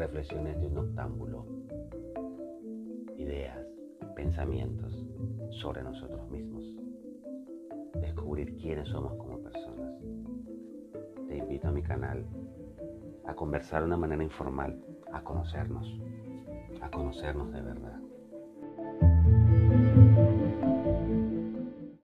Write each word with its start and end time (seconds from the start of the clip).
reflexiones 0.00 0.58
de 0.58 0.66
un 0.66 0.78
octámbulo, 0.78 1.44
ideas, 3.18 3.58
pensamientos 4.16 4.94
sobre 5.60 5.82
nosotros 5.82 6.26
mismos, 6.30 6.64
descubrir 8.00 8.56
quiénes 8.56 8.88
somos 8.88 9.12
como 9.18 9.42
personas. 9.42 9.92
Te 11.28 11.36
invito 11.36 11.68
a 11.68 11.72
mi 11.72 11.82
canal 11.82 12.24
a 13.26 13.34
conversar 13.34 13.82
de 13.82 13.88
una 13.88 13.98
manera 13.98 14.24
informal, 14.24 14.82
a 15.12 15.22
conocernos, 15.22 15.86
a 16.80 16.90
conocernos 16.90 17.52
de 17.52 17.60
verdad. 17.60 18.00